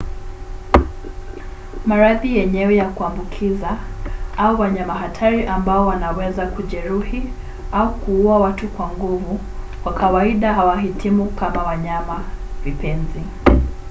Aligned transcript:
maradhi 1.85 2.35
yenyewe 2.37 2.75
ya 2.75 2.89
kuambukiza 2.89 3.77
au 4.37 4.59
wanyama 4.59 4.93
hatari 4.93 5.45
ambao 5.47 5.87
wanaweza 5.87 6.47
kujeruhi 6.47 7.33
au 7.71 7.95
kuua 7.99 8.39
watu 8.39 8.67
kwa 8.67 8.89
nguvu 8.91 9.39
kwa 9.83 9.93
kawaida 9.93 10.53
hawahitimu 10.53 11.25
kama 11.25 11.63
wanyama-vipenzi 11.63 13.21